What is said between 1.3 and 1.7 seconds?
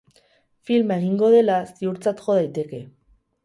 dela